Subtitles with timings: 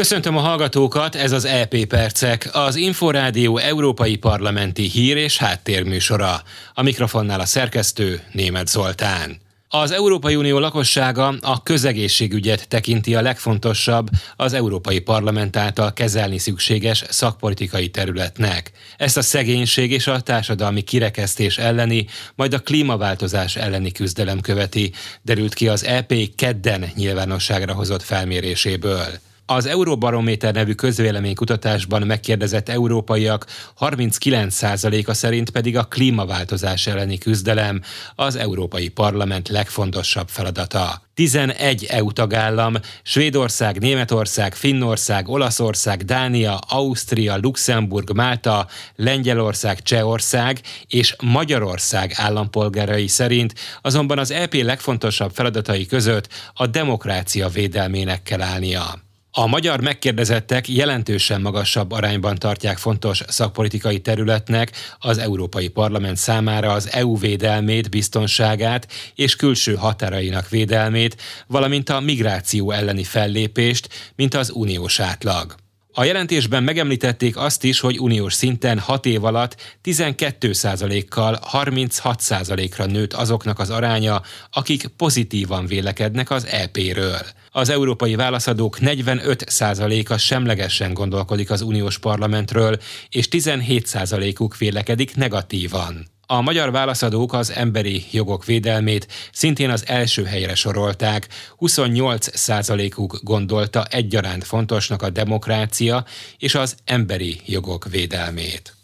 [0.00, 6.42] Köszöntöm a hallgatókat, ez az EP Percek, az Inforádió Európai Parlamenti Hír és Háttérműsora.
[6.74, 9.40] A mikrofonnál a szerkesztő Német Zoltán.
[9.68, 17.04] Az Európai Unió lakossága a közegészségügyet tekinti a legfontosabb az Európai Parlament által kezelni szükséges
[17.08, 18.70] szakpolitikai területnek.
[18.96, 24.92] Ezt a szegénység és a társadalmi kirekesztés elleni, majd a klímaváltozás elleni küzdelem követi,
[25.22, 29.28] derült ki az EP kedden nyilvánosságra hozott felméréséből.
[29.52, 33.46] Az Euróbarométer nevű közvéleménykutatásban megkérdezett európaiak
[33.80, 37.80] 39%-a szerint pedig a klímaváltozás elleni küzdelem
[38.14, 41.02] az Európai Parlament legfontosabb feladata.
[41.14, 52.12] 11 EU tagállam, Svédország, Németország, Finnország, Olaszország, Dánia, Ausztria, Luxemburg, Málta, Lengyelország, Csehország és Magyarország
[52.14, 59.08] állampolgárai szerint azonban az EP legfontosabb feladatai között a demokrácia védelmének kell állnia.
[59.32, 66.92] A magyar megkérdezettek jelentősen magasabb arányban tartják fontos szakpolitikai területnek az Európai Parlament számára az
[66.92, 75.00] EU védelmét, biztonságát és külső határainak védelmét, valamint a migráció elleni fellépést, mint az uniós
[75.00, 75.59] átlag.
[75.92, 83.58] A jelentésben megemlítették azt is, hogy uniós szinten 6 év alatt 12%-kal 36%-ra nőtt azoknak
[83.58, 87.20] az aránya, akik pozitívan vélekednek az EP-ről.
[87.50, 96.06] Az európai válaszadók 45%-a semlegesen gondolkodik az uniós parlamentről, és 17%-uk vélekedik negatívan.
[96.32, 101.28] A magyar válaszadók az emberi jogok védelmét szintén az első helyre sorolták.
[101.58, 106.04] 28%-uk gondolta egyaránt fontosnak a demokrácia
[106.38, 108.74] és az emberi jogok védelmét.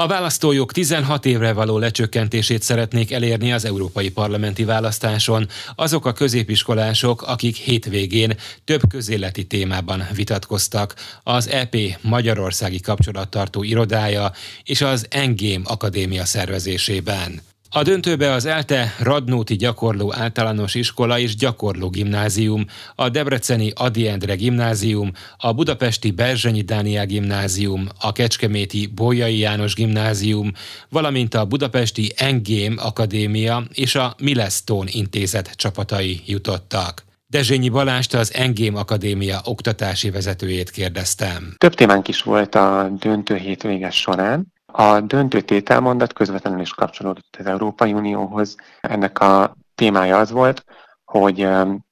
[0.00, 7.22] A választójog 16 évre való lecsökkentését szeretnék elérni az európai parlamenti választáson azok a középiskolások,
[7.22, 10.94] akik hétvégén több közéleti témában vitatkoztak.
[11.22, 14.32] Az EP Magyarországi Kapcsolattartó Irodája
[14.64, 17.49] és az Engém Akadémia szervezésében.
[17.72, 22.64] A döntőbe az ELTE Radnóti Gyakorló Általános Iskola és Gyakorló Gimnázium,
[22.94, 30.52] a Debreceni Adi Endre Gimnázium, a Budapesti Berzsenyi Dániel Gimnázium, a Kecskeméti Bolyai János Gimnázium,
[30.88, 37.04] valamint a Budapesti Engém Akadémia és a Milestone Intézet csapatai jutottak.
[37.26, 41.54] Dezsényi Balást az Engém Akadémia oktatási vezetőjét kérdeztem.
[41.58, 44.52] Több témánk is volt a döntő hétvéges során.
[44.72, 48.56] A döntő tételmondat közvetlenül is kapcsolódott az Európai Unióhoz.
[48.80, 50.64] Ennek a témája az volt,
[51.04, 51.48] hogy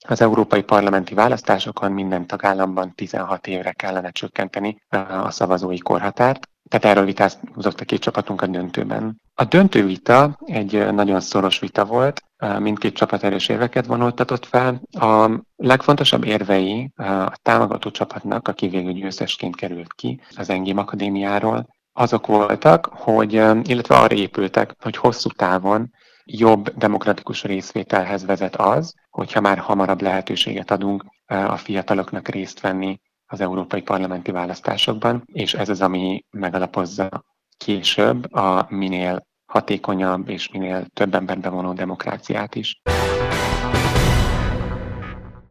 [0.09, 6.49] az európai parlamenti választásokon minden tagállamban 16 évre kellene csökkenteni a szavazói korhatárt.
[6.69, 9.21] Tehát erről vitázott a két csapatunk a döntőben.
[9.35, 12.23] A döntő vita egy nagyon szoros vita volt,
[12.59, 14.81] mindkét csapat erős érveket vonultatott fel.
[14.91, 21.67] A legfontosabb érvei a támogató csapatnak, aki végül győztesként került ki az Engém Akadémiáról,
[21.99, 23.33] azok voltak, hogy,
[23.63, 25.93] illetve arra épültek, hogy hosszú távon
[26.25, 33.41] jobb demokratikus részvételhez vezet az, hogyha már hamarabb lehetőséget adunk a fiataloknak részt venni az
[33.41, 37.25] európai parlamenti választásokban, és ez az, ami megalapozza
[37.57, 42.81] később a minél hatékonyabb és minél több ember bevonó demokráciát is.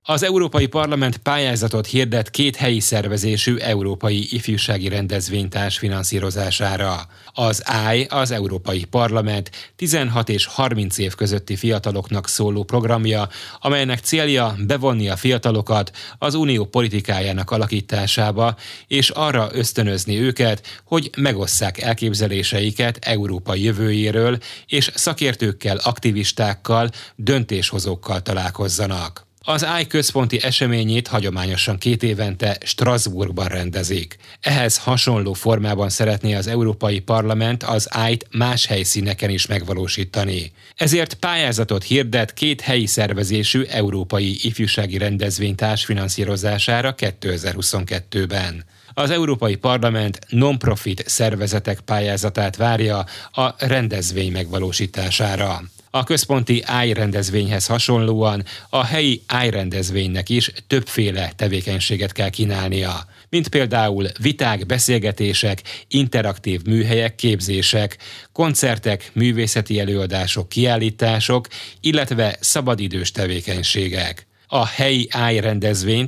[0.10, 7.08] Az Európai Parlament pályázatot hirdet két helyi szervezésű európai ifjúsági rendezvénytárs finanszírozására.
[7.34, 13.30] Az AI, az Európai Parlament 16 és 30 év közötti fiataloknak szóló programja,
[13.60, 18.56] amelynek célja bevonni a fiatalokat az unió politikájának alakításába,
[18.88, 29.27] és arra ösztönözni őket, hogy megosszák elképzeléseiket Európa jövőjéről, és szakértőkkel, aktivistákkal, döntéshozókkal találkozzanak.
[29.50, 34.18] Az AI központi eseményét hagyományosan két évente Strasbourgban rendezik.
[34.42, 40.52] Ehhez hasonló formában szeretné az Európai Parlament az AI-t más helyszíneken is megvalósítani.
[40.76, 48.66] Ezért pályázatot hirdet két helyi szervezésű európai ifjúsági rendezvény társfinanszírozására 2022-ben.
[48.94, 55.62] Az Európai Parlament non-profit szervezetek pályázatát várja a rendezvény megvalósítására.
[55.98, 63.48] A központi AI rendezvényhez hasonlóan a helyi AI rendezvénynek is többféle tevékenységet kell kínálnia, mint
[63.48, 67.98] például viták, beszélgetések, interaktív műhelyek, képzések,
[68.32, 71.48] koncertek, művészeti előadások, kiállítások,
[71.82, 74.28] illetve szabadidős tevékenységek.
[74.48, 75.40] A helyi AI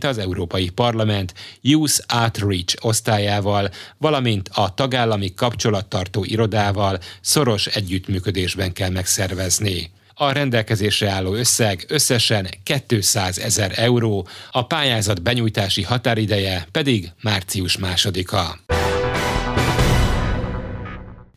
[0.02, 9.92] az Európai Parlament Youth Outreach osztályával, valamint a tagállami kapcsolattartó irodával szoros együttműködésben kell megszervezni.
[10.14, 12.48] A rendelkezésre álló összeg összesen
[12.88, 18.60] 200 ezer euró, a pályázat benyújtási határideje pedig március másodika.